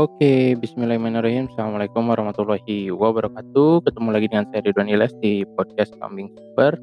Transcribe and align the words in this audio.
Oke, 0.00 0.56
bismillahirrahmanirrahim. 0.56 1.52
Assalamualaikum 1.52 2.08
warahmatullahi 2.08 2.88
wabarakatuh. 2.88 3.84
Ketemu 3.84 4.08
lagi 4.08 4.32
dengan 4.32 4.48
saya 4.48 4.64
Ridwan 4.64 4.88
Ilyas 4.88 5.12
di 5.20 5.44
podcast 5.60 5.92
Kambing 6.00 6.32
Super. 6.32 6.80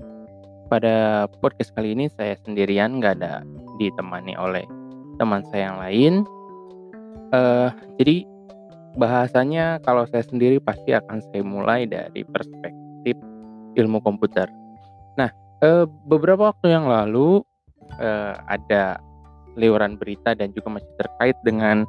Pada 0.70 1.26
podcast 1.42 1.74
kali 1.74 1.98
ini 1.98 2.14
saya 2.14 2.38
sendirian, 2.46 3.02
nggak 3.02 3.18
ada 3.18 3.42
ditemani 3.82 4.38
oleh 4.38 4.70
teman 5.18 5.42
saya 5.50 5.74
yang 5.74 5.78
lain. 5.82 6.14
Uh, 7.34 7.74
jadi 7.98 8.22
bahasanya 9.02 9.82
kalau 9.82 10.06
saya 10.14 10.22
sendiri 10.22 10.62
pasti 10.62 10.94
akan 10.94 11.18
saya 11.34 11.42
mulai 11.42 11.90
dari 11.90 12.22
perspektif 12.22 13.18
ilmu 13.82 13.98
komputer. 14.06 14.46
Nah, 15.18 15.34
uh, 15.66 15.90
beberapa 16.06 16.54
waktu 16.54 16.70
yang 16.70 16.86
lalu 16.86 17.42
uh, 17.98 18.38
ada 18.46 19.02
liuran 19.58 19.98
berita 19.98 20.38
dan 20.38 20.54
juga 20.54 20.78
masih 20.78 20.94
terkait 21.02 21.34
dengan 21.42 21.82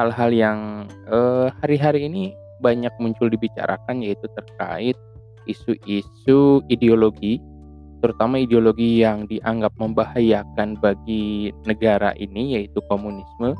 hal-hal 0.00 0.32
yang 0.32 0.58
uh, 1.12 1.52
hari-hari 1.60 2.08
ini 2.08 2.32
banyak 2.64 2.92
muncul 2.96 3.28
dibicarakan 3.28 4.00
yaitu 4.00 4.24
terkait 4.32 4.96
isu-isu 5.44 6.64
ideologi 6.72 7.36
terutama 8.00 8.40
ideologi 8.40 9.04
yang 9.04 9.28
dianggap 9.28 9.76
membahayakan 9.76 10.80
bagi 10.80 11.52
negara 11.68 12.16
ini 12.16 12.56
yaitu 12.56 12.80
komunisme 12.88 13.52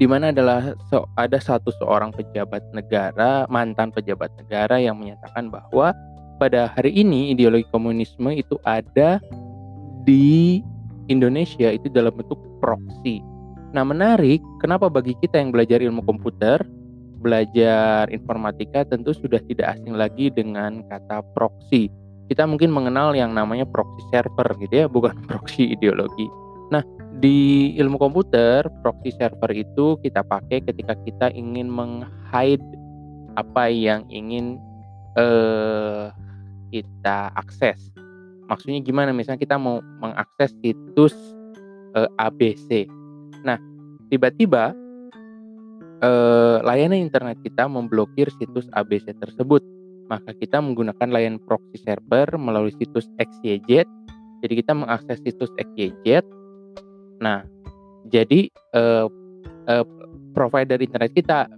di 0.00 0.08
mana 0.08 0.32
adalah 0.32 0.72
so, 0.88 1.04
ada 1.20 1.36
satu 1.36 1.68
seorang 1.76 2.08
pejabat 2.16 2.64
negara 2.72 3.44
mantan 3.52 3.92
pejabat 3.92 4.32
negara 4.40 4.80
yang 4.80 4.96
menyatakan 4.96 5.52
bahwa 5.52 5.92
pada 6.40 6.72
hari 6.72 6.88
ini 6.96 7.36
ideologi 7.36 7.68
komunisme 7.68 8.32
itu 8.32 8.56
ada 8.64 9.20
di 10.08 10.64
Indonesia 11.12 11.68
itu 11.68 11.92
dalam 11.92 12.16
bentuk 12.16 12.40
proksi 12.64 13.20
Nah, 13.72 13.88
menarik, 13.88 14.44
kenapa 14.60 14.92
bagi 14.92 15.16
kita 15.24 15.40
yang 15.40 15.48
belajar 15.48 15.80
ilmu 15.80 16.04
komputer, 16.04 16.60
belajar 17.24 18.04
informatika 18.12 18.84
tentu 18.84 19.16
sudah 19.16 19.40
tidak 19.48 19.80
asing 19.80 19.96
lagi 19.96 20.28
dengan 20.28 20.84
kata 20.92 21.24
proxy. 21.32 21.88
Kita 22.28 22.44
mungkin 22.44 22.68
mengenal 22.68 23.16
yang 23.16 23.32
namanya 23.32 23.64
proxy 23.64 24.04
server 24.12 24.44
gitu 24.60 24.84
ya, 24.84 24.86
bukan 24.96 25.16
proxy 25.24 25.72
ideologi. 25.72 26.28
Nah, 26.68 26.84
di 27.16 27.72
ilmu 27.80 27.96
komputer, 27.96 28.68
proxy 28.84 29.16
server 29.16 29.48
itu 29.56 29.96
kita 30.04 30.20
pakai 30.20 30.60
ketika 30.68 30.92
kita 31.08 31.32
ingin 31.32 31.72
menghide 31.72 32.64
apa 33.40 33.72
yang 33.72 34.04
ingin 34.12 34.60
uh, 35.16 36.12
kita 36.68 37.32
akses. 37.40 37.80
Maksudnya 38.52 38.84
gimana? 38.84 39.16
Misalnya 39.16 39.40
kita 39.40 39.56
mau 39.56 39.80
mengakses 39.80 40.52
situs 40.60 41.16
eh, 41.96 42.10
ABC 42.20 42.84
Nah, 43.40 43.56
tiba-tiba 44.12 44.76
eh, 46.04 46.56
layanan 46.60 47.00
internet 47.00 47.40
kita 47.40 47.64
memblokir 47.64 48.28
situs 48.36 48.68
ABC 48.76 49.16
tersebut. 49.16 49.64
Maka 50.10 50.36
kita 50.36 50.60
menggunakan 50.60 51.08
layanan 51.08 51.40
proxy 51.40 51.80
server 51.80 52.28
melalui 52.36 52.74
situs 52.76 53.08
XYZ. 53.16 53.88
Jadi 54.44 54.52
kita 54.60 54.76
mengakses 54.76 55.22
situs 55.24 55.48
XYZ. 55.56 56.20
Nah, 57.22 57.46
jadi 58.12 58.50
eh, 58.50 59.06
eh, 59.70 59.86
provider 60.36 60.76
internet 60.82 61.16
kita 61.16 61.48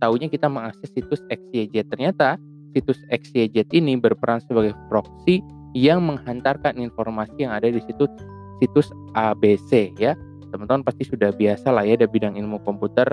tahunya 0.00 0.32
kita 0.32 0.48
mengakses 0.48 0.90
situs 0.90 1.20
XYZ. 1.28 1.86
Ternyata 1.92 2.40
situs 2.72 2.98
XYZ 3.12 3.68
ini 3.76 3.94
berperan 4.00 4.40
sebagai 4.42 4.72
proxy 4.88 5.44
yang 5.76 6.02
menghantarkan 6.02 6.82
informasi 6.82 7.46
yang 7.46 7.54
ada 7.54 7.70
di 7.70 7.78
situs 7.86 8.10
situs 8.58 8.90
ABC 9.14 9.94
ya 9.96 10.18
teman-teman 10.50 10.82
pasti 10.84 11.06
sudah 11.06 11.30
biasa 11.32 11.70
lah 11.70 11.86
ya 11.86 11.96
ada 11.96 12.10
bidang 12.10 12.36
ilmu 12.36 12.60
komputer. 12.66 13.06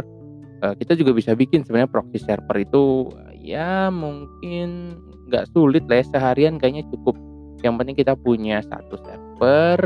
Uh, 0.66 0.73
kita 0.73 0.97
juga 0.97 1.13
bisa 1.13 1.37
bikin 1.37 1.61
sebenarnya 1.61 1.89
proxy 1.89 2.17
server 2.17 2.58
itu 2.58 3.14
ya 3.37 3.93
mungkin 3.93 4.98
nggak 5.30 5.53
sulit 5.53 5.86
lah 5.86 6.02
ya 6.02 6.05
seharian 6.09 6.58
kayaknya 6.58 6.83
cukup. 6.89 7.14
Yang 7.61 7.73
penting 7.81 7.95
kita 7.97 8.14
punya 8.17 8.61
satu 8.65 8.97
server 9.05 9.80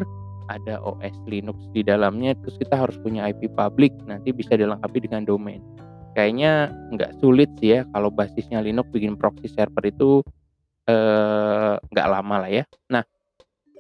ada 0.52 0.84
OS 0.84 1.16
Linux 1.28 1.60
di 1.72 1.84
dalamnya 1.84 2.36
terus 2.44 2.60
kita 2.60 2.76
harus 2.76 3.00
punya 3.00 3.32
IP 3.32 3.52
public 3.56 3.96
nanti 4.08 4.36
bisa 4.36 4.56
dilengkapi 4.56 5.04
dengan 5.04 5.24
domain. 5.24 5.64
Kayaknya 6.12 6.72
nggak 6.92 7.24
sulit 7.24 7.48
sih 7.64 7.80
ya 7.80 7.88
kalau 7.96 8.12
basisnya 8.12 8.60
Linux 8.60 8.92
bikin 8.92 9.16
proxy 9.16 9.48
server 9.48 9.84
itu 9.88 10.20
eh, 10.92 11.76
nggak 11.80 12.08
lama 12.08 12.48
lah 12.48 12.52
ya. 12.52 12.64
Nah 12.92 13.04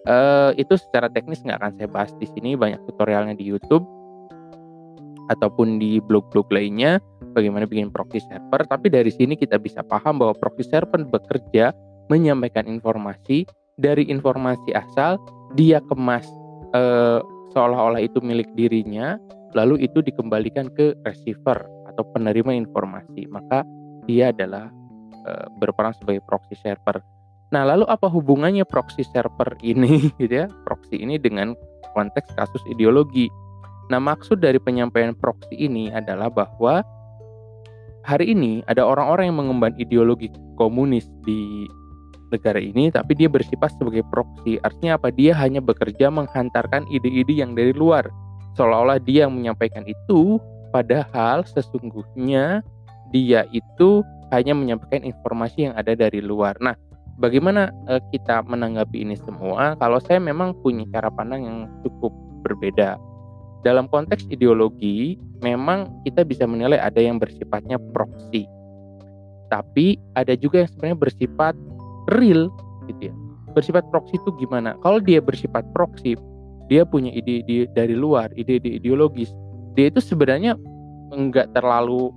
Uh, 0.01 0.49
itu 0.57 0.73
secara 0.81 1.13
teknis 1.13 1.45
nggak 1.45 1.61
akan 1.61 1.71
saya 1.77 1.89
bahas 1.89 2.11
di 2.17 2.25
sini 2.25 2.57
banyak 2.57 2.81
tutorialnya 2.89 3.37
di 3.37 3.45
YouTube 3.45 3.85
ataupun 5.29 5.77
di 5.77 6.01
blog-blog 6.01 6.49
lainnya 6.49 6.97
bagaimana 7.37 7.69
bikin 7.69 7.93
proxy 7.93 8.19
server. 8.25 8.65
Tapi 8.65 8.89
dari 8.89 9.13
sini 9.13 9.37
kita 9.37 9.61
bisa 9.61 9.85
paham 9.85 10.17
bahwa 10.17 10.33
proxy 10.33 10.65
server 10.65 11.05
bekerja 11.05 11.69
menyampaikan 12.09 12.65
informasi 12.65 13.45
dari 13.77 14.09
informasi 14.09 14.73
asal 14.75 15.21
dia 15.55 15.79
kemas 15.87 16.25
uh, 16.75 17.21
seolah-olah 17.55 18.03
itu 18.03 18.19
milik 18.19 18.47
dirinya 18.57 19.15
lalu 19.53 19.83
itu 19.83 19.99
dikembalikan 19.99 20.71
ke 20.73 20.95
receiver 21.05 21.61
atau 21.93 22.03
penerima 22.15 22.55
informasi. 22.55 23.27
Maka 23.29 23.63
dia 24.09 24.33
adalah 24.33 24.67
uh, 25.29 25.47
berperan 25.59 25.95
sebagai 25.95 26.23
proxy 26.25 26.57
server 26.59 26.99
Nah, 27.51 27.67
lalu 27.67 27.83
apa 27.91 28.07
hubungannya 28.07 28.63
proxy 28.63 29.03
server 29.11 29.59
ini 29.59 30.07
gitu 30.19 30.43
ya? 30.43 30.47
Proxy 30.63 31.03
ini 31.03 31.19
dengan 31.19 31.53
konteks 31.91 32.31
kasus 32.39 32.63
ideologi. 32.71 33.27
Nah, 33.91 33.99
maksud 33.99 34.39
dari 34.39 34.55
penyampaian 34.55 35.11
proxy 35.11 35.67
ini 35.67 35.91
adalah 35.91 36.31
bahwa 36.31 36.79
hari 38.07 38.31
ini 38.31 38.63
ada 38.71 38.87
orang-orang 38.87 39.29
yang 39.29 39.37
mengemban 39.43 39.73
ideologi 39.75 40.31
komunis 40.55 41.05
di 41.27 41.67
negara 42.31 42.63
ini 42.63 42.87
tapi 42.87 43.11
dia 43.19 43.27
bersifat 43.27 43.75
sebagai 43.75 44.07
proxy. 44.07 44.55
Artinya 44.63 44.95
apa? 44.95 45.11
Dia 45.11 45.35
hanya 45.35 45.59
bekerja 45.59 46.07
menghantarkan 46.07 46.87
ide-ide 46.87 47.43
yang 47.43 47.51
dari 47.51 47.75
luar. 47.75 48.07
Seolah-olah 48.55 49.03
dia 49.03 49.27
yang 49.27 49.35
menyampaikan 49.35 49.83
itu 49.83 50.39
padahal 50.71 51.43
sesungguhnya 51.43 52.63
dia 53.11 53.43
itu 53.51 53.99
hanya 54.31 54.55
menyampaikan 54.55 55.03
informasi 55.03 55.67
yang 55.67 55.75
ada 55.75 55.91
dari 55.91 56.23
luar. 56.23 56.55
Nah, 56.63 56.79
bagaimana 57.21 57.69
uh, 57.85 58.01
kita 58.09 58.41
menanggapi 58.49 59.05
ini 59.05 59.15
semua? 59.21 59.77
Kalau 59.77 60.01
saya 60.01 60.17
memang 60.17 60.57
punya 60.65 60.89
cara 60.89 61.13
pandang 61.13 61.45
yang 61.45 61.59
cukup 61.85 62.09
berbeda. 62.41 62.97
Dalam 63.61 63.85
konteks 63.85 64.25
ideologi, 64.33 65.21
memang 65.45 65.85
kita 66.01 66.25
bisa 66.25 66.49
menilai 66.49 66.81
ada 66.81 66.97
yang 66.97 67.21
bersifatnya 67.21 67.77
proksi. 67.93 68.49
Tapi 69.53 70.01
ada 70.17 70.33
juga 70.33 70.65
yang 70.65 70.69
sebenarnya 70.73 70.97
bersifat 70.97 71.53
real 72.17 72.49
gitu 72.89 73.13
ya. 73.13 73.15
Bersifat 73.53 73.85
proksi 73.93 74.17
itu 74.17 74.33
gimana? 74.41 74.73
Kalau 74.81 74.97
dia 74.97 75.21
bersifat 75.21 75.61
proksi, 75.77 76.17
dia 76.73 76.87
punya 76.87 77.13
ide-ide 77.13 77.69
dari 77.77 77.93
luar, 77.93 78.33
ide-ide 78.33 78.81
ideologis. 78.81 79.29
Dia 79.77 79.93
itu 79.93 80.01
sebenarnya 80.01 80.57
enggak 81.11 81.51
terlalu 81.53 82.09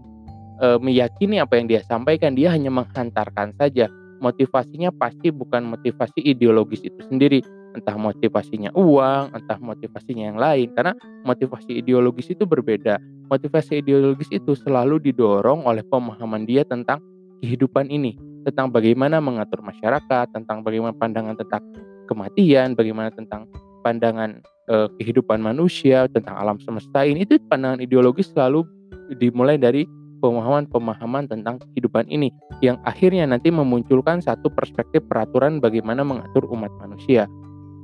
e, 0.62 0.78
meyakini 0.78 1.43
apa 1.43 1.59
yang 1.59 1.66
dia 1.66 1.82
sampaikan, 1.84 2.38
dia 2.38 2.54
hanya 2.54 2.70
menghantarkan 2.70 3.50
saja 3.59 3.91
motivasinya 4.25 4.89
pasti 4.97 5.29
bukan 5.29 5.69
motivasi 5.77 6.25
ideologis 6.25 6.81
itu 6.81 6.97
sendiri. 7.05 7.45
Entah 7.77 8.01
motivasinya 8.01 8.73
uang 8.73 9.37
entah 9.37 9.61
motivasinya 9.61 10.33
yang 10.33 10.41
lain. 10.41 10.73
Karena 10.73 10.97
motivasi 11.29 11.85
ideologis 11.85 12.33
itu 12.33 12.49
berbeda. 12.49 12.97
Motivasi 13.29 13.85
ideologis 13.85 14.33
itu 14.33 14.57
selalu 14.57 14.97
didorong 15.05 15.69
oleh 15.69 15.85
pemahaman 15.85 16.49
dia 16.49 16.65
tentang 16.65 17.05
kehidupan 17.45 17.93
ini. 17.93 18.17
Tentang 18.49 18.73
bagaimana 18.73 19.21
mengatur 19.21 19.61
masyarakat 19.61 20.33
tentang 20.33 20.65
bagaimana 20.65 20.97
pandangan 20.97 21.37
tentang 21.37 21.65
kematian 22.05 22.77
bagaimana 22.77 23.09
tentang 23.12 23.49
pandangan 23.81 24.41
eh, 24.69 24.88
kehidupan 25.00 25.41
manusia 25.41 26.09
tentang 26.09 26.41
alam 26.41 26.56
semesta 26.65 27.05
ini. 27.05 27.29
Itu 27.29 27.37
pandangan 27.49 27.85
ideologis 27.85 28.32
selalu 28.32 28.65
dimulai 29.20 29.61
dari 29.61 29.85
pemahaman-pemahaman 30.25 31.29
tentang 31.29 31.61
kehidupan 31.61 32.09
ini 32.09 32.32
yang 32.65 32.81
akhirnya 32.88 33.29
nanti 33.29 33.53
memunculkan 33.53 34.25
satu 34.25 34.49
perspektif 34.49 35.05
peraturan 35.05 35.61
bagaimana 35.61 36.00
mengatur 36.00 36.49
umat 36.49 36.73
manusia. 36.81 37.29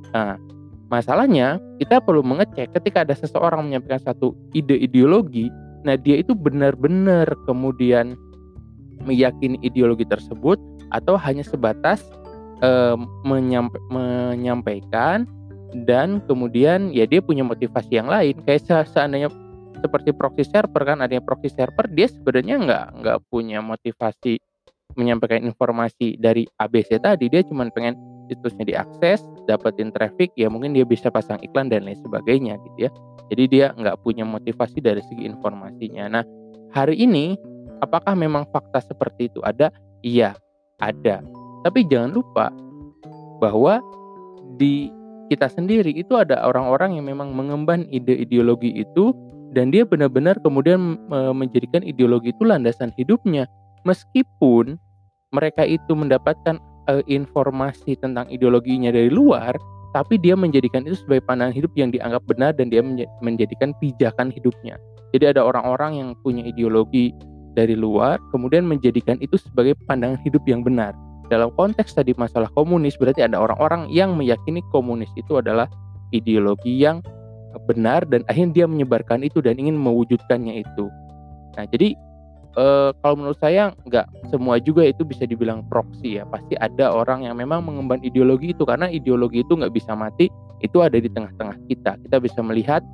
Nah, 0.09 0.41
masalahnya 0.89 1.61
kita 1.77 2.01
perlu 2.01 2.25
mengecek 2.25 2.73
ketika 2.73 3.05
ada 3.05 3.13
seseorang 3.13 3.69
menyampaikan 3.69 4.01
satu 4.01 4.33
ide 4.57 4.73
ideologi, 4.81 5.53
nah 5.85 5.93
dia 5.93 6.17
itu 6.17 6.33
benar-benar 6.33 7.29
kemudian 7.45 8.17
meyakini 9.05 9.61
ideologi 9.61 10.09
tersebut 10.09 10.57
atau 10.89 11.13
hanya 11.21 11.45
sebatas 11.45 12.01
eh, 12.65 12.97
menyampa 13.21 13.77
menyampaikan 13.93 15.29
dan 15.87 16.19
kemudian 16.25 16.89
ya 16.91 17.07
dia 17.07 17.23
punya 17.23 17.45
motivasi 17.45 18.01
yang 18.01 18.09
lain 18.11 18.35
kayak 18.43 18.65
seandainya 18.67 19.31
seperti 19.81 20.13
proxy 20.13 20.45
server 20.45 20.81
kan 20.85 21.01
adanya 21.01 21.23
proxy 21.25 21.49
server 21.49 21.89
dia 21.91 22.07
sebenarnya 22.07 22.55
nggak 22.61 22.85
nggak 23.01 23.17
punya 23.27 23.59
motivasi 23.59 24.37
menyampaikan 24.95 25.41
informasi 25.43 26.19
dari 26.19 26.45
ABC 26.59 27.01
tadi 27.01 27.31
dia 27.31 27.41
cuma 27.41 27.65
pengen 27.71 27.97
situsnya 28.29 28.63
diakses 28.63 29.23
dapetin 29.49 29.91
traffic 29.91 30.31
ya 30.37 30.47
mungkin 30.47 30.71
dia 30.71 30.85
bisa 30.85 31.11
pasang 31.11 31.39
iklan 31.43 31.67
dan 31.67 31.87
lain 31.87 31.99
sebagainya 31.99 32.59
gitu 32.59 32.87
ya 32.87 32.89
jadi 33.31 33.43
dia 33.47 33.65
nggak 33.75 34.03
punya 34.03 34.27
motivasi 34.27 34.83
dari 34.83 34.99
segi 35.03 35.23
informasinya 35.27 36.05
nah 36.07 36.23
hari 36.71 36.99
ini 36.99 37.35
apakah 37.81 38.13
memang 38.13 38.45
fakta 38.53 38.79
seperti 38.79 39.27
itu 39.27 39.41
ada? 39.43 39.73
Iya, 40.05 40.37
ada. 40.79 41.25
Tapi 41.65 41.85
jangan 41.89 42.13
lupa 42.13 42.47
bahwa 43.41 43.81
di 44.55 44.89
kita 45.33 45.49
sendiri 45.49 45.91
itu 45.91 46.13
ada 46.15 46.45
orang-orang 46.45 46.97
yang 47.01 47.05
memang 47.09 47.33
mengemban 47.33 47.89
ide 47.89 48.13
ideologi 48.21 48.69
itu 48.77 49.11
dan 49.51 49.69
dia 49.69 49.83
benar-benar 49.83 50.39
kemudian 50.39 50.95
menjadikan 51.35 51.83
ideologi 51.83 52.31
itu 52.31 52.47
landasan 52.47 52.95
hidupnya. 52.95 53.45
Meskipun 53.83 54.79
mereka 55.33 55.65
itu 55.65 55.91
mendapatkan 55.95 56.59
uh, 56.91 57.03
informasi 57.07 57.97
tentang 57.99 58.27
ideologinya 58.29 58.91
dari 58.91 59.09
luar 59.11 59.55
tapi 59.91 60.15
dia 60.15 60.39
menjadikan 60.39 60.87
itu 60.87 60.95
sebagai 61.03 61.27
pandangan 61.27 61.51
hidup 61.51 61.71
yang 61.75 61.91
dianggap 61.91 62.23
benar 62.23 62.55
dan 62.55 62.71
dia 62.71 62.79
menjadikan 63.19 63.75
pijakan 63.83 64.31
hidupnya. 64.31 64.79
Jadi 65.11 65.35
ada 65.35 65.43
orang-orang 65.43 65.99
yang 65.99 66.09
punya 66.23 66.47
ideologi 66.47 67.11
dari 67.59 67.75
luar 67.75 68.15
kemudian 68.31 68.63
menjadikan 68.63 69.19
itu 69.19 69.35
sebagai 69.35 69.75
pandangan 69.91 70.15
hidup 70.23 70.39
yang 70.47 70.63
benar. 70.63 70.95
Dalam 71.27 71.51
konteks 71.59 71.91
tadi 71.91 72.15
masalah 72.15 72.47
komunis 72.55 72.95
berarti 72.95 73.19
ada 73.19 73.35
orang-orang 73.35 73.91
yang 73.91 74.15
meyakini 74.15 74.63
komunis 74.71 75.11
itu 75.19 75.43
adalah 75.43 75.67
ideologi 76.15 76.79
yang 76.79 77.03
benar 77.67 78.07
dan 78.07 78.21
akhirnya 78.31 78.63
dia 78.63 78.65
menyebarkan 78.67 79.25
itu 79.25 79.43
dan 79.43 79.57
ingin 79.59 79.75
mewujudkannya 79.75 80.63
itu. 80.63 80.85
Nah, 81.59 81.65
jadi 81.67 81.95
e, 82.55 82.65
kalau 83.03 83.15
menurut 83.19 83.39
saya 83.39 83.75
nggak 83.87 84.07
semua 84.31 84.59
juga 84.59 84.87
itu 84.87 85.03
bisa 85.03 85.27
dibilang 85.27 85.63
proksi 85.67 86.19
ya. 86.19 86.23
Pasti 86.27 86.55
ada 86.59 86.91
orang 86.91 87.27
yang 87.27 87.35
memang 87.39 87.63
mengemban 87.63 87.99
ideologi 88.03 88.55
itu 88.55 88.63
karena 88.63 88.87
ideologi 88.87 89.43
itu 89.43 89.53
nggak 89.55 89.73
bisa 89.73 89.95
mati. 89.95 90.31
Itu 90.63 90.85
ada 90.85 90.95
di 90.95 91.09
tengah-tengah 91.09 91.57
kita. 91.67 91.97
Kita 92.07 92.17
bisa 92.21 92.39
melihat 92.45 92.85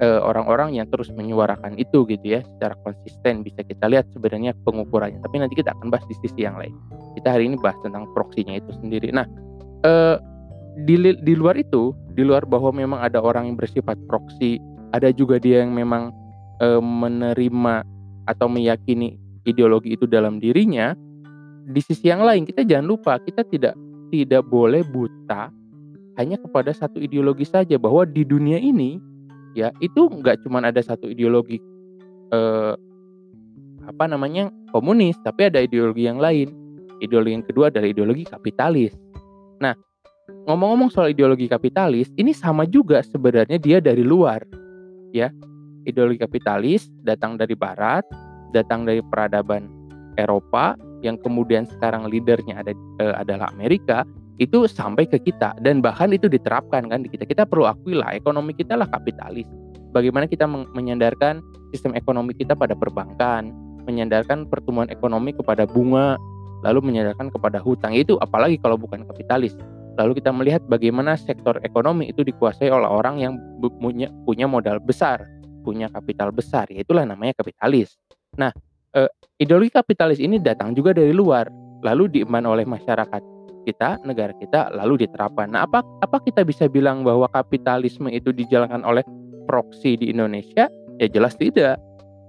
eh, 0.00 0.20
orang-orang 0.22 0.78
yang 0.78 0.86
terus 0.88 1.10
menyuarakan 1.12 1.74
itu 1.76 2.06
gitu 2.06 2.38
ya 2.38 2.40
secara 2.56 2.78
konsisten 2.86 3.42
bisa 3.42 3.60
kita 3.66 3.90
lihat 3.90 4.06
sebenarnya 4.14 4.54
pengukurannya. 4.62 5.20
Tapi 5.20 5.36
nanti 5.42 5.58
kita 5.58 5.74
akan 5.74 5.90
bahas 5.90 6.06
di 6.06 6.16
sisi 6.22 6.46
yang 6.46 6.56
lain. 6.56 6.72
Kita 7.18 7.34
hari 7.34 7.50
ini 7.50 7.58
bahas 7.58 7.76
tentang 7.82 8.06
proksinya 8.14 8.54
itu 8.56 8.70
sendiri. 8.78 9.10
Nah, 9.10 9.26
eh, 9.84 10.16
di, 10.84 10.94
di 11.24 11.34
luar 11.34 11.58
itu, 11.58 11.96
di 12.14 12.22
luar 12.22 12.46
bahwa 12.46 12.70
memang 12.70 13.00
ada 13.02 13.18
orang 13.18 13.50
yang 13.50 13.56
bersifat 13.58 13.98
proksi, 14.06 14.60
ada 14.92 15.10
juga 15.10 15.40
dia 15.40 15.64
yang 15.64 15.74
memang 15.74 16.10
e, 16.62 16.78
menerima 16.78 17.82
atau 18.28 18.46
meyakini 18.46 19.16
ideologi 19.48 19.96
itu 19.96 20.04
dalam 20.04 20.38
dirinya. 20.38 20.92
Di 21.68 21.80
sisi 21.84 22.08
yang 22.08 22.24
lain, 22.24 22.44
kita 22.48 22.64
jangan 22.64 22.86
lupa 22.86 23.12
kita 23.20 23.44
tidak 23.48 23.74
tidak 24.08 24.44
boleh 24.48 24.84
buta 24.88 25.52
hanya 26.16 26.36
kepada 26.40 26.72
satu 26.72 26.98
ideologi 26.98 27.44
saja 27.44 27.76
bahwa 27.76 28.02
di 28.08 28.24
dunia 28.24 28.58
ini 28.58 28.98
ya 29.54 29.70
itu 29.78 30.08
nggak 30.08 30.42
cuma 30.42 30.64
ada 30.64 30.80
satu 30.80 31.06
ideologi 31.12 31.60
e, 32.32 32.40
apa 33.88 34.04
namanya 34.04 34.52
komunis, 34.70 35.16
tapi 35.24 35.48
ada 35.48 35.64
ideologi 35.64 36.04
yang 36.04 36.20
lain. 36.20 36.52
Ideologi 37.00 37.32
yang 37.32 37.46
kedua 37.46 37.72
adalah 37.72 37.88
ideologi 37.88 38.28
kapitalis. 38.28 38.92
Ngomong-ngomong 40.48 40.88
soal 40.88 41.12
ideologi 41.12 41.44
kapitalis, 41.44 42.08
ini 42.16 42.32
sama 42.32 42.64
juga 42.64 43.04
sebenarnya 43.04 43.60
dia 43.60 43.84
dari 43.84 44.00
luar. 44.00 44.40
Ya. 45.12 45.28
Ideologi 45.84 46.24
kapitalis 46.24 46.88
datang 47.04 47.36
dari 47.36 47.52
barat, 47.52 48.00
datang 48.56 48.88
dari 48.88 49.04
peradaban 49.04 49.68
Eropa 50.16 50.72
yang 51.04 51.20
kemudian 51.20 51.68
sekarang 51.68 52.08
leadernya 52.08 52.64
ada 52.64 52.72
eh, 52.72 53.14
adalah 53.20 53.52
Amerika, 53.52 54.08
itu 54.40 54.64
sampai 54.64 55.04
ke 55.04 55.20
kita 55.20 55.52
dan 55.60 55.84
bahkan 55.84 56.08
itu 56.16 56.32
diterapkan 56.32 56.88
kan 56.88 57.04
di 57.04 57.12
kita. 57.12 57.28
Kita 57.28 57.44
perlu 57.44 57.68
akui 57.68 57.92
lah 57.92 58.16
ekonomi 58.16 58.56
kita 58.56 58.72
lah 58.72 58.88
kapitalis. 58.88 59.44
Bagaimana 59.92 60.24
kita 60.24 60.48
menyandarkan 60.48 61.44
sistem 61.76 61.92
ekonomi 61.92 62.32
kita 62.32 62.56
pada 62.56 62.72
perbankan, 62.72 63.52
menyandarkan 63.84 64.48
pertumbuhan 64.48 64.88
ekonomi 64.88 65.36
kepada 65.36 65.68
bunga, 65.68 66.16
lalu 66.64 66.88
menyandarkan 66.88 67.28
kepada 67.28 67.60
hutang. 67.60 67.92
Itu 67.92 68.16
apalagi 68.24 68.56
kalau 68.60 68.80
bukan 68.80 69.04
kapitalis 69.04 69.52
Lalu 69.98 70.22
kita 70.22 70.30
melihat 70.30 70.62
bagaimana 70.70 71.18
sektor 71.18 71.58
ekonomi 71.66 72.06
itu 72.14 72.22
dikuasai 72.22 72.70
oleh 72.70 72.86
orang 72.86 73.18
yang 73.18 73.34
punya, 74.22 74.46
modal 74.46 74.78
besar, 74.78 75.26
punya 75.66 75.90
kapital 75.90 76.30
besar, 76.30 76.70
yaitulah 76.70 77.02
namanya 77.02 77.34
kapitalis. 77.42 77.98
Nah, 78.38 78.54
e, 78.94 79.10
ideologi 79.42 79.74
kapitalis 79.74 80.22
ini 80.22 80.38
datang 80.38 80.70
juga 80.78 80.94
dari 80.94 81.10
luar, 81.10 81.50
lalu 81.82 82.06
diemban 82.14 82.46
oleh 82.46 82.62
masyarakat 82.62 83.18
kita, 83.66 83.98
negara 84.06 84.30
kita, 84.38 84.70
lalu 84.70 85.02
diterapkan. 85.02 85.50
Nah, 85.50 85.66
apa 85.66 85.82
apa 85.98 86.22
kita 86.22 86.46
bisa 86.46 86.70
bilang 86.70 87.02
bahwa 87.02 87.26
kapitalisme 87.34 88.06
itu 88.14 88.30
dijalankan 88.30 88.86
oleh 88.86 89.02
proksi 89.50 89.98
di 89.98 90.14
Indonesia? 90.14 90.70
Ya 91.02 91.06
jelas 91.10 91.34
tidak. 91.34 91.74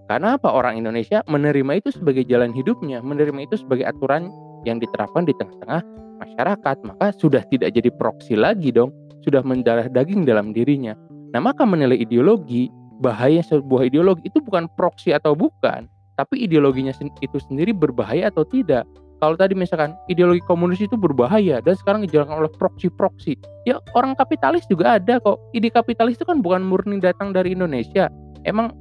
Karena 0.10 0.42
apa 0.42 0.50
orang 0.50 0.81
Indonesia 0.81 1.22
menerima 1.30 1.86
itu 1.86 1.94
sebagai 1.94 2.25
jalan 2.25 2.50
hidupnya, 2.50 2.98
menerima 3.06 3.45
itu 3.45 3.62
sebagai 3.62 3.86
aturan 3.86 4.33
yang 4.65 4.81
diterapkan 4.81 5.22
di 5.22 5.38
tengah-tengah 5.38 6.08
masyarakat, 6.19 6.77
maka 6.83 7.16
sudah 7.16 7.42
tidak 7.48 7.71
jadi 7.74 7.89
proksi 7.95 8.36
lagi 8.36 8.69
dong, 8.75 8.92
sudah 9.24 9.42
mendarah 9.42 9.88
daging 9.88 10.27
dalam 10.27 10.51
dirinya. 10.51 10.94
Nah, 11.31 11.39
maka 11.39 11.63
menilai 11.63 11.98
ideologi, 11.98 12.68
bahaya 13.00 13.39
sebuah 13.39 13.88
ideologi 13.88 14.27
itu 14.27 14.44
bukan 14.44 14.68
proksi 14.75 15.16
atau 15.16 15.33
bukan, 15.33 15.88
tapi 16.19 16.44
ideologinya 16.44 16.92
itu 17.24 17.38
sendiri 17.48 17.71
berbahaya 17.71 18.27
atau 18.27 18.44
tidak. 18.44 18.83
Kalau 19.19 19.36
tadi 19.36 19.51
misalkan 19.51 20.00
ideologi 20.07 20.39
komunis 20.48 20.80
itu 20.80 20.95
berbahaya 20.95 21.60
dan 21.60 21.75
sekarang 21.75 22.07
dijalankan 22.07 22.39
oleh 22.39 22.51
proksi-proksi. 22.56 23.36
Ya 23.68 23.80
orang 23.92 24.15
kapitalis 24.15 24.63
juga 24.72 24.95
ada 24.95 25.19
kok. 25.19 25.36
Ide 25.51 25.68
kapitalis 25.75 26.15
itu 26.15 26.24
kan 26.24 26.39
bukan 26.39 26.63
murni 26.63 27.04
datang 27.04 27.36
dari 27.36 27.51
Indonesia. 27.51 28.07
Emang 28.48 28.72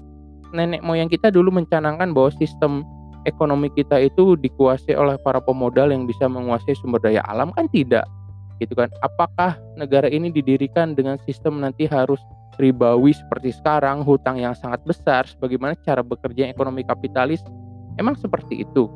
nenek 0.54 0.78
moyang 0.86 1.10
kita 1.10 1.34
dulu 1.34 1.50
mencanangkan 1.50 2.14
bahwa 2.14 2.30
sistem 2.38 2.86
ekonomi 3.28 3.68
kita 3.76 4.00
itu 4.00 4.34
dikuasai 4.40 4.96
oleh 4.96 5.20
para 5.20 5.38
pemodal 5.38 5.92
yang 5.92 6.08
bisa 6.08 6.24
menguasai 6.26 6.72
sumber 6.80 6.98
daya 7.04 7.20
alam 7.28 7.52
kan 7.52 7.68
tidak? 7.68 8.08
Gitu 8.58 8.74
kan? 8.74 8.88
Apakah 9.04 9.60
negara 9.76 10.08
ini 10.08 10.32
didirikan 10.32 10.96
dengan 10.96 11.20
sistem 11.28 11.60
nanti 11.62 11.86
harus 11.86 12.18
ribawi 12.58 13.14
seperti 13.14 13.54
sekarang 13.54 14.02
hutang 14.02 14.40
yang 14.42 14.56
sangat 14.56 14.82
besar 14.82 15.28
sebagaimana 15.28 15.78
cara 15.84 16.02
bekerja 16.02 16.50
ekonomi 16.50 16.82
kapitalis? 16.82 17.44
Emang 18.00 18.18
seperti 18.18 18.66
itu? 18.66 18.90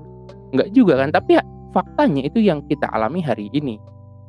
Enggak 0.50 0.72
juga 0.74 0.98
kan? 0.98 1.14
Tapi 1.14 1.38
ya, 1.38 1.44
faktanya 1.70 2.26
itu 2.26 2.42
yang 2.42 2.64
kita 2.66 2.90
alami 2.90 3.22
hari 3.22 3.52
ini. 3.54 3.78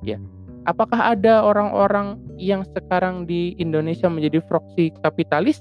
Ya. 0.06 0.20
Apakah 0.64 1.18
ada 1.18 1.44
orang-orang 1.44 2.20
yang 2.40 2.64
sekarang 2.72 3.28
di 3.28 3.52
Indonesia 3.60 4.08
menjadi 4.08 4.40
proksi 4.46 4.96
kapitalis? 5.04 5.60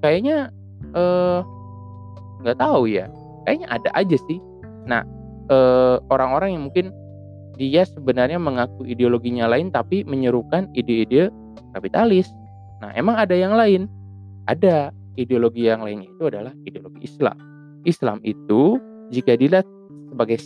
Kayaknya 0.00 0.50
eh 0.96 1.40
nggak 2.42 2.58
tahu 2.60 2.86
ya 2.86 3.08
kayaknya 3.46 3.70
ada 3.70 3.88
aja 3.94 4.18
sih. 4.26 4.42
Nah 4.90 5.06
orang 5.46 6.02
orang-orang 6.10 6.50
yang 6.58 6.64
mungkin 6.66 6.86
dia 7.56 7.86
sebenarnya 7.86 8.36
mengaku 8.36 8.84
ideologinya 8.84 9.46
lain 9.48 9.70
tapi 9.70 10.02
menyerukan 10.02 10.68
ide-ide 10.74 11.30
kapitalis. 11.72 12.28
Nah 12.82 12.90
emang 12.98 13.16
ada 13.16 13.32
yang 13.32 13.54
lain. 13.54 13.86
Ada 14.50 14.90
ideologi 15.16 15.64
yang 15.70 15.80
lainnya 15.86 16.10
itu 16.10 16.28
adalah 16.28 16.52
ideologi 16.66 17.06
Islam. 17.06 17.38
Islam 17.86 18.18
itu 18.26 18.76
jika 19.14 19.38
dilihat 19.38 19.64
sebagai 20.10 20.42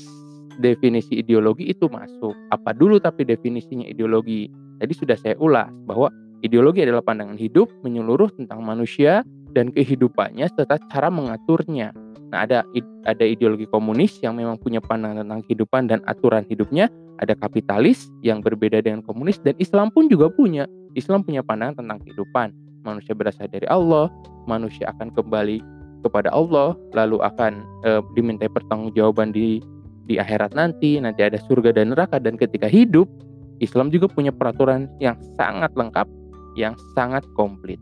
definisi 0.61 1.25
ideologi 1.25 1.73
itu 1.73 1.89
masuk. 1.89 2.37
Apa 2.53 2.77
dulu 2.77 3.01
tapi 3.01 3.25
definisinya 3.25 3.89
ideologi? 3.89 4.53
Tadi 4.81 4.93
sudah 4.93 5.17
saya 5.17 5.37
ulas 5.41 5.69
bahwa 5.85 6.13
ideologi 6.41 6.85
adalah 6.85 7.05
pandangan 7.05 7.37
hidup 7.37 7.69
menyeluruh 7.85 8.33
tentang 8.37 8.65
manusia 8.65 9.25
dan 9.53 9.69
kehidupannya 9.75 10.49
serta 10.55 10.81
cara 10.89 11.11
mengaturnya 11.13 11.93
Nah, 12.31 12.47
ada 12.47 12.63
ada 13.05 13.25
ideologi 13.27 13.67
komunis 13.67 14.23
yang 14.23 14.39
memang 14.39 14.55
punya 14.63 14.79
pandangan 14.79 15.27
tentang 15.27 15.43
kehidupan 15.51 15.91
dan 15.91 15.99
aturan 16.07 16.47
hidupnya, 16.47 16.87
ada 17.19 17.35
kapitalis 17.35 18.07
yang 18.23 18.39
berbeda 18.39 18.79
dengan 18.81 19.03
komunis 19.03 19.43
dan 19.43 19.59
Islam 19.59 19.91
pun 19.91 20.07
juga 20.07 20.31
punya. 20.31 20.71
Islam 20.95 21.27
punya 21.27 21.43
pandangan 21.43 21.83
tentang 21.83 21.99
kehidupan. 22.07 22.55
Manusia 22.87 23.13
berasal 23.13 23.51
dari 23.51 23.67
Allah, 23.67 24.09
manusia 24.47 24.89
akan 24.95 25.13
kembali 25.13 25.61
kepada 26.01 26.33
Allah, 26.33 26.73
lalu 26.97 27.21
akan 27.21 27.61
e, 27.85 27.91
dimintai 28.17 28.49
pertanggungjawaban 28.49 29.37
di 29.37 29.61
di 30.09 30.17
akhirat 30.17 30.57
nanti, 30.57 30.99
nanti 30.99 31.23
ada 31.23 31.37
surga 31.39 31.77
dan 31.77 31.93
neraka 31.93 32.17
dan 32.19 32.35
ketika 32.41 32.67
hidup, 32.67 33.07
Islam 33.61 33.93
juga 33.93 34.09
punya 34.09 34.33
peraturan 34.33 34.89
yang 34.99 35.15
sangat 35.37 35.71
lengkap, 35.77 36.09
yang 36.57 36.75
sangat 36.97 37.23
komplit. 37.37 37.79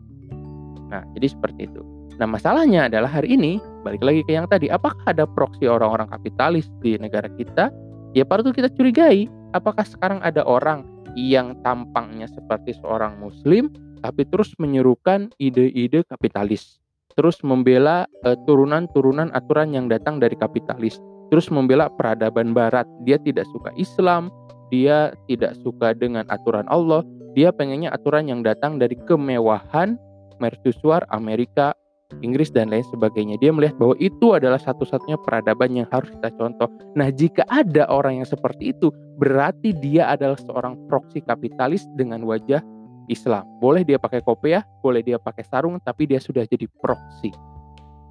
Nah, 0.91 1.05
jadi 1.15 1.31
seperti 1.31 1.69
itu. 1.71 1.81
Nah, 2.19 2.27
masalahnya 2.27 2.91
adalah 2.91 3.07
hari 3.07 3.39
ini 3.39 3.57
balik 3.81 4.03
lagi 4.03 4.21
ke 4.27 4.35
yang 4.35 4.47
tadi, 4.49 4.67
apakah 4.67 4.99
ada 5.07 5.23
proksi 5.25 5.65
orang-orang 5.67 6.09
kapitalis 6.11 6.67
di 6.83 6.99
negara 6.99 7.27
kita? 7.35 7.71
Ya 8.17 8.25
patut 8.25 8.55
kita 8.55 8.69
curigai. 8.73 9.29
Apakah 9.53 9.81
sekarang 9.81 10.21
ada 10.21 10.45
orang 10.45 10.85
yang 11.17 11.57
tampangnya 11.65 12.29
seperti 12.29 12.77
seorang 12.77 13.17
muslim 13.17 13.73
tapi 13.99 14.23
terus 14.27 14.55
menyerukan 14.57 15.31
ide-ide 15.37 16.07
kapitalis, 16.07 16.79
terus 17.19 17.39
membela 17.43 18.07
eh, 18.23 18.35
turunan-turunan 18.47 19.31
aturan 19.35 19.75
yang 19.75 19.91
datang 19.91 20.17
dari 20.17 20.35
kapitalis, 20.39 20.97
terus 21.29 21.51
membela 21.51 21.91
peradaban 21.91 22.55
barat. 22.55 22.87
Dia 23.03 23.19
tidak 23.19 23.45
suka 23.51 23.75
Islam, 23.75 24.31
dia 24.71 25.11
tidak 25.27 25.59
suka 25.61 25.91
dengan 25.91 26.23
aturan 26.31 26.65
Allah, 26.71 27.03
dia 27.35 27.51
pengennya 27.51 27.91
aturan 27.91 28.31
yang 28.31 28.41
datang 28.41 28.79
dari 28.79 28.95
kemewahan 29.05 29.99
mercusuar 30.39 31.03
Amerika 31.11 31.75
Inggris 32.25 32.49
dan 32.49 32.73
lain 32.73 32.83
sebagainya. 32.89 33.37
Dia 33.37 33.53
melihat 33.53 33.77
bahwa 33.77 33.93
itu 34.01 34.33
adalah 34.33 34.57
satu-satunya 34.57 35.21
peradaban 35.21 35.71
yang 35.77 35.87
harus 35.93 36.09
kita 36.09 36.33
contoh. 36.35 36.67
Nah, 36.97 37.13
jika 37.13 37.45
ada 37.47 37.85
orang 37.87 38.21
yang 38.21 38.27
seperti 38.27 38.73
itu, 38.73 38.89
berarti 39.21 39.71
dia 39.77 40.09
adalah 40.09 40.35
seorang 40.41 40.75
proksi 40.89 41.21
kapitalis 41.21 41.85
dengan 41.93 42.25
wajah 42.25 42.65
Islam. 43.07 43.45
Boleh 43.61 43.85
dia 43.85 44.01
pakai 44.01 44.25
kopiah, 44.25 44.65
boleh 44.81 45.05
dia 45.05 45.21
pakai 45.21 45.45
sarung, 45.45 45.77
tapi 45.81 46.09
dia 46.09 46.17
sudah 46.17 46.43
jadi 46.49 46.65
proksi. 46.81 47.29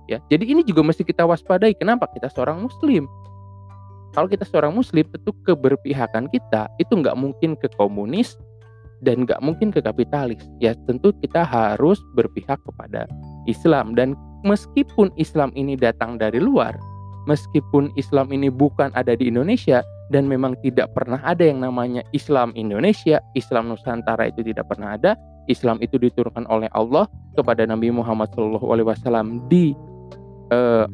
Ya, 0.08 0.22
jadi 0.32 0.46
ini 0.46 0.64
juga 0.64 0.80
mesti 0.80 1.04
kita 1.04 1.26
waspadai. 1.28 1.76
Kenapa 1.76 2.08
kita 2.08 2.32
seorang 2.32 2.64
Muslim? 2.64 3.04
Kalau 4.16 4.24
kita 4.24 4.48
seorang 4.48 4.72
Muslim, 4.72 5.04
tentu 5.04 5.36
keberpihakan 5.44 6.32
kita 6.32 6.70
itu 6.80 6.96
nggak 6.96 7.12
mungkin 7.12 7.60
ke 7.60 7.68
komunis, 7.76 8.40
dan 9.02 9.22
nggak 9.26 9.40
mungkin 9.42 9.70
ke 9.70 9.80
kapitalis. 9.82 10.42
Ya 10.58 10.74
tentu 10.86 11.14
kita 11.22 11.46
harus 11.46 11.98
berpihak 12.14 12.58
kepada 12.66 13.06
Islam 13.48 13.96
dan 13.96 14.12
meskipun 14.44 15.10
Islam 15.16 15.50
ini 15.56 15.74
datang 15.74 16.20
dari 16.20 16.38
luar, 16.38 16.76
meskipun 17.26 17.90
Islam 17.98 18.30
ini 18.30 18.52
bukan 18.52 18.92
ada 18.94 19.16
di 19.16 19.32
Indonesia 19.32 19.82
dan 20.12 20.28
memang 20.28 20.56
tidak 20.64 20.92
pernah 20.96 21.20
ada 21.24 21.44
yang 21.44 21.64
namanya 21.64 22.04
Islam 22.16 22.52
Indonesia, 22.56 23.20
Islam 23.36 23.72
Nusantara 23.72 24.28
itu 24.28 24.40
tidak 24.44 24.68
pernah 24.68 24.96
ada. 24.96 25.16
Islam 25.48 25.80
itu 25.80 25.96
diturunkan 25.96 26.44
oleh 26.52 26.68
Allah 26.76 27.08
kepada 27.32 27.64
Nabi 27.64 27.88
Muhammad 27.88 28.28
SAW 28.36 29.48
di 29.48 29.72
eh, 30.52 30.84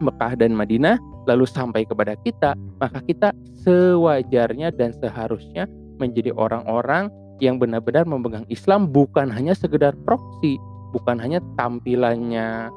Mekah 0.00 0.36
dan 0.36 0.52
Madinah, 0.52 1.00
lalu 1.28 1.44
sampai 1.48 1.84
kepada 1.84 2.16
kita, 2.24 2.56
maka 2.80 3.00
kita 3.04 3.32
sewajarnya 3.64 4.72
dan 4.72 4.96
seharusnya 4.96 5.68
menjadi 6.00 6.32
orang-orang 6.32 7.12
yang 7.40 7.56
benar-benar 7.56 8.04
memegang 8.04 8.44
Islam 8.52 8.88
bukan 8.88 9.28
hanya 9.32 9.56
sekedar 9.56 9.96
proksi, 10.04 10.60
bukan 10.90 11.16
hanya 11.18 11.38
tampilannya, 11.54 12.70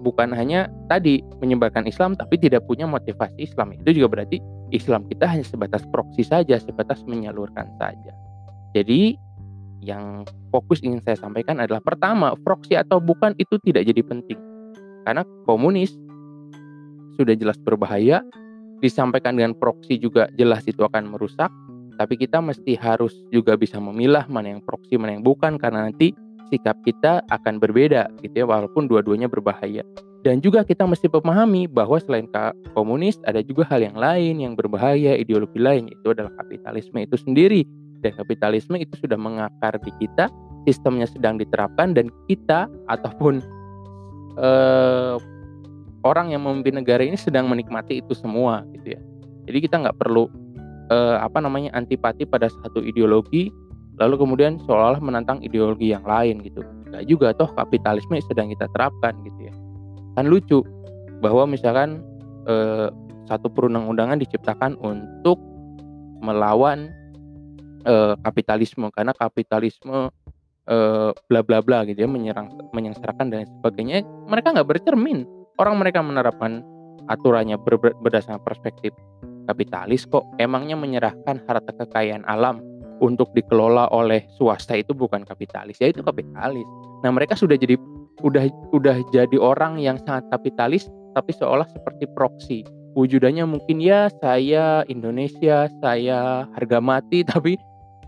bukan 0.00 0.32
hanya 0.34 0.68
tadi 0.90 1.22
menyebarkan 1.40 1.86
Islam 1.88 2.14
tapi 2.18 2.36
tidak 2.40 2.64
punya 2.66 2.84
motivasi 2.84 3.36
Islam. 3.40 3.74
Itu 3.76 3.92
juga 3.96 4.18
berarti 4.18 4.38
Islam 4.74 5.06
kita 5.06 5.26
hanya 5.30 5.44
sebatas 5.46 5.82
proksi 5.90 6.26
saja, 6.26 6.58
sebatas 6.58 7.02
menyalurkan 7.06 7.70
saja. 7.78 8.12
Jadi 8.74 9.16
yang 9.84 10.26
fokus 10.50 10.82
ingin 10.82 10.98
saya 11.04 11.14
sampaikan 11.14 11.62
adalah 11.62 11.78
pertama, 11.84 12.34
proksi 12.42 12.74
atau 12.74 12.98
bukan 12.98 13.36
itu 13.38 13.56
tidak 13.62 13.86
jadi 13.86 14.02
penting. 14.02 14.40
Karena 15.06 15.22
komunis 15.46 15.94
sudah 17.14 17.38
jelas 17.38 17.56
berbahaya, 17.62 18.20
disampaikan 18.82 19.38
dengan 19.38 19.54
proksi 19.56 19.96
juga 19.96 20.26
jelas 20.34 20.66
itu 20.66 20.82
akan 20.82 21.14
merusak, 21.14 21.48
tapi 21.96 22.18
kita 22.20 22.42
mesti 22.42 22.76
harus 22.76 23.14
juga 23.32 23.56
bisa 23.56 23.80
memilah 23.80 24.28
mana 24.28 24.58
yang 24.58 24.60
proksi 24.60 25.00
mana 25.00 25.16
yang 25.16 25.24
bukan 25.24 25.56
karena 25.56 25.88
nanti 25.88 26.12
sikap 26.50 26.76
kita 26.86 27.22
akan 27.32 27.58
berbeda 27.58 28.10
gitu 28.22 28.44
ya 28.44 28.46
walaupun 28.46 28.86
dua-duanya 28.86 29.26
berbahaya. 29.26 29.82
Dan 30.26 30.42
juga 30.42 30.66
kita 30.66 30.82
mesti 30.82 31.06
memahami 31.06 31.70
bahwa 31.70 32.02
selain 32.02 32.26
komunis 32.74 33.14
ada 33.30 33.38
juga 33.46 33.62
hal 33.70 33.86
yang 33.86 33.94
lain 33.94 34.42
yang 34.42 34.58
berbahaya 34.58 35.14
ideologi 35.14 35.62
lain 35.62 35.86
itu 35.86 36.10
adalah 36.10 36.34
kapitalisme 36.42 36.98
itu 36.98 37.14
sendiri. 37.14 37.62
Dan 38.02 38.10
kapitalisme 38.18 38.74
itu 38.74 38.98
sudah 38.98 39.14
mengakar 39.14 39.78
di 39.86 39.94
kita 40.02 40.26
sistemnya 40.66 41.06
sedang 41.06 41.38
diterapkan 41.38 41.94
dan 41.94 42.10
kita 42.26 42.66
ataupun 42.90 43.38
eh, 44.34 45.14
orang 46.02 46.34
yang 46.34 46.42
memimpin 46.42 46.82
negara 46.82 47.06
ini 47.06 47.14
sedang 47.14 47.46
menikmati 47.46 48.02
itu 48.02 48.10
semua 48.18 48.66
gitu 48.74 48.98
ya. 48.98 49.00
Jadi 49.46 49.58
kita 49.62 49.78
nggak 49.78 49.94
perlu 49.94 50.26
eh, 50.90 51.16
apa 51.22 51.38
namanya 51.38 51.70
antipati 51.78 52.26
pada 52.26 52.50
satu 52.50 52.82
ideologi 52.82 53.54
lalu 53.96 54.14
kemudian 54.20 54.60
seolah-olah 54.64 55.00
menantang 55.00 55.40
ideologi 55.40 55.92
yang 55.92 56.04
lain 56.04 56.44
gitu. 56.44 56.60
Gak 56.92 57.04
juga 57.08 57.32
toh 57.32 57.48
kapitalisme 57.56 58.16
sedang 58.20 58.52
kita 58.52 58.68
terapkan 58.76 59.16
gitu 59.24 59.48
ya. 59.48 59.54
Kan 60.16 60.28
lucu 60.28 60.60
bahwa 61.24 61.48
misalkan 61.48 62.04
eh, 62.44 62.88
satu 63.26 63.48
perundang-undangan 63.50 64.20
diciptakan 64.20 64.76
untuk 64.84 65.40
melawan 66.20 66.92
eh, 67.88 68.14
kapitalisme. 68.20 68.92
Karena 68.92 69.16
kapitalisme 69.16 70.12
eh, 70.68 71.10
bla 71.16 71.40
bla 71.40 71.64
bla 71.64 71.88
gitu 71.88 72.04
ya 72.04 72.08
menyerang 72.08 72.52
menyengsarakan 72.76 73.32
dan 73.32 73.48
sebagainya 73.60 74.04
mereka 74.28 74.52
nggak 74.52 74.68
bercermin. 74.76 75.24
Orang 75.56 75.80
mereka 75.80 76.04
menerapkan 76.04 76.60
aturannya 77.08 77.56
ber, 77.56 77.80
berdasarkan 77.80 78.44
perspektif 78.44 78.92
kapitalis 79.48 80.04
kok. 80.04 80.28
Emangnya 80.36 80.76
menyerahkan 80.76 81.40
harta 81.48 81.72
kekayaan 81.72 82.28
alam 82.28 82.60
untuk 83.00 83.28
dikelola 83.36 83.92
oleh 83.92 84.24
swasta 84.36 84.76
itu 84.78 84.96
bukan 84.96 85.24
kapitalis. 85.24 85.76
Ya 85.80 85.92
itu 85.92 86.00
kapitalis. 86.00 86.66
Nah 87.04 87.12
mereka 87.12 87.36
sudah 87.36 87.56
jadi 87.60 87.76
udah 88.24 88.48
udah 88.72 88.96
jadi 89.12 89.36
orang 89.36 89.76
yang 89.76 90.00
sangat 90.08 90.24
kapitalis 90.32 90.88
tapi 91.12 91.36
seolah 91.36 91.68
seperti 91.68 92.08
proksi 92.16 92.64
wujudannya 92.96 93.44
mungkin 93.44 93.78
ya 93.78 94.08
saya 94.24 94.82
Indonesia 94.88 95.68
saya 95.84 96.48
harga 96.56 96.78
mati 96.80 97.20
tapi 97.30 97.60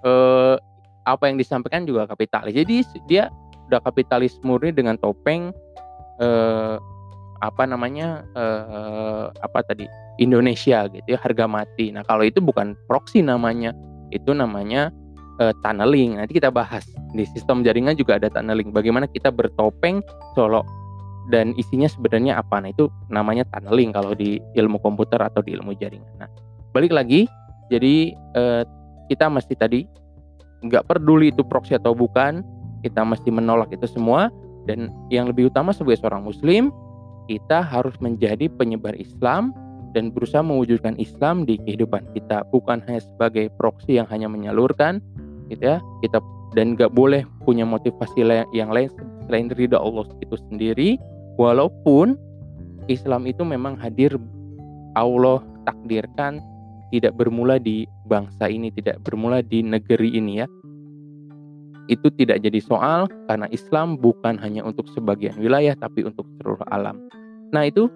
eh, 0.03 0.57
apa 1.05 1.25
yang 1.29 1.37
disampaikan 1.37 1.85
juga 1.85 2.09
kapitalis. 2.09 2.57
Jadi 2.57 2.85
dia 3.09 3.29
udah 3.69 3.85
kapitalis 3.85 4.41
murni 4.41 4.73
dengan 4.73 4.97
topeng 4.97 5.53
eh, 6.21 6.77
apa 7.39 7.63
namanya 7.69 8.25
eh, 8.35 9.25
apa 9.31 9.61
tadi 9.63 9.85
Indonesia 10.19 10.89
gitu 10.89 11.07
ya 11.07 11.19
harga 11.21 11.45
mati. 11.45 11.93
Nah 11.93 12.03
kalau 12.09 12.25
itu 12.25 12.41
bukan 12.41 12.75
proxy 12.89 13.21
namanya, 13.21 13.77
itu 14.11 14.31
namanya 14.33 14.93
uh, 15.41 15.55
tunneling. 15.65 16.19
Nanti 16.19 16.37
kita 16.37 16.53
bahas 16.53 16.85
di 17.17 17.25
sistem 17.29 17.65
jaringan 17.65 17.97
juga 17.97 18.21
ada 18.21 18.29
tunneling. 18.29 18.71
Bagaimana 18.75 19.09
kita 19.09 19.33
bertopeng 19.33 20.05
solo 20.37 20.63
dan 21.29 21.53
isinya 21.61 21.89
sebenarnya 21.89 22.41
apa? 22.41 22.61
Nah 22.61 22.71
itu 22.73 22.89
namanya 23.09 23.45
tunneling 23.53 23.93
kalau 23.93 24.13
di 24.13 24.41
ilmu 24.57 24.81
komputer 24.81 25.21
atau 25.21 25.41
di 25.45 25.57
ilmu 25.57 25.77
jaringan. 25.77 26.13
Nah 26.21 26.29
balik 26.73 26.93
lagi, 26.93 27.29
jadi 27.73 28.13
uh, 28.37 28.63
kita 29.09 29.29
mesti 29.29 29.55
tadi 29.57 29.81
nggak 30.65 30.91
peduli 30.91 31.31
itu 31.31 31.47
proxy 31.47 31.79
atau 31.79 31.95
bukan, 31.95 32.43
kita 32.83 33.05
mesti 33.07 33.31
menolak 33.31 33.71
itu 33.73 33.87
semua. 33.89 34.29
Dan 34.69 34.93
yang 35.09 35.33
lebih 35.33 35.49
utama 35.49 35.73
sebagai 35.73 36.05
seorang 36.05 36.29
Muslim, 36.29 36.69
kita 37.25 37.65
harus 37.65 37.97
menjadi 38.05 38.53
penyebar 38.53 38.93
Islam 39.01 39.57
dan 39.97 40.13
berusaha 40.13 40.45
mewujudkan 40.45 40.97
Islam 41.01 41.49
di 41.49 41.57
kehidupan 41.65 42.13
kita 42.13 42.45
bukan 42.53 42.85
hanya 42.85 43.01
sebagai 43.01 43.49
proksi 43.57 43.97
yang 44.01 44.09
hanya 44.13 44.29
menyalurkan 44.29 45.01
gitu 45.49 45.77
ya. 45.77 45.79
Kita 46.05 46.21
dan 46.57 46.77
nggak 46.77 46.93
boleh 46.93 47.25
punya 47.45 47.69
motivasi 47.69 48.25
yang 48.57 48.73
lain 48.73 48.89
selain 49.29 49.49
ridha 49.53 49.77
Allah 49.81 50.09
itu 50.21 50.37
sendiri. 50.49 50.97
Walaupun 51.39 52.19
Islam 52.91 53.29
itu 53.29 53.47
memang 53.47 53.79
hadir 53.79 54.17
Allah 54.99 55.45
takdirkan 55.69 56.43
tidak 56.89 57.15
bermula 57.21 57.61
di 57.61 57.85
bangsa 58.09 58.49
ini 58.49 58.73
tidak 58.73 58.99
bermula 59.05 59.45
di 59.45 59.61
negeri 59.61 60.17
ini 60.17 60.43
ya. 60.43 60.47
Itu 61.89 62.13
tidak 62.17 62.45
jadi 62.45 62.61
soal 62.61 63.09
karena 63.29 63.49
Islam 63.49 63.97
bukan 63.97 64.37
hanya 64.41 64.65
untuk 64.65 64.89
sebagian 64.93 65.37
wilayah 65.41 65.73
tapi 65.77 66.05
untuk 66.05 66.29
seluruh 66.37 66.61
alam. 66.69 67.01
Nah, 67.49 67.65
itu 67.65 67.89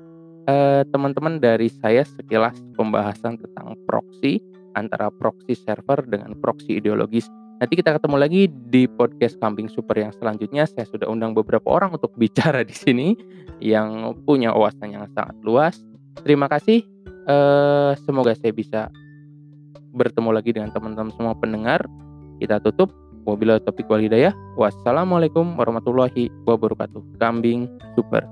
Eh, 0.42 0.82
teman-teman 0.90 1.38
dari 1.38 1.70
saya 1.70 2.02
sekilas 2.02 2.58
pembahasan 2.74 3.38
tentang 3.38 3.78
proxy 3.86 4.42
antara 4.74 5.06
proxy 5.14 5.54
server 5.54 6.02
dengan 6.02 6.34
proxy 6.42 6.82
ideologis. 6.82 7.30
Nanti 7.62 7.78
kita 7.78 7.94
ketemu 7.94 8.16
lagi 8.18 8.50
di 8.50 8.90
podcast 8.90 9.38
Kambing 9.38 9.70
Super 9.70 10.02
yang 10.02 10.10
selanjutnya. 10.18 10.66
Saya 10.66 10.82
sudah 10.90 11.06
undang 11.06 11.30
beberapa 11.30 11.70
orang 11.70 11.94
untuk 11.94 12.10
bicara 12.18 12.66
di 12.66 12.74
sini 12.74 13.14
yang 13.62 14.18
punya 14.26 14.50
wawasan 14.50 14.98
yang 14.98 15.06
sangat 15.14 15.38
luas. 15.46 15.78
Terima 16.26 16.50
kasih. 16.50 16.82
Uh, 17.22 17.94
semoga 18.02 18.34
saya 18.34 18.50
bisa 18.50 18.90
bertemu 19.94 20.34
lagi 20.34 20.50
dengan 20.50 20.74
teman-teman 20.74 21.14
semua 21.14 21.38
pendengar. 21.38 21.86
Kita 22.42 22.58
tutup. 22.58 22.90
Wabillahi 23.22 23.62
topik 23.62 23.86
walhidayah. 23.86 24.34
Wassalamualaikum 24.58 25.54
warahmatullahi 25.54 26.26
wabarakatuh. 26.42 27.22
Kambing 27.22 27.70
Super. 27.94 28.26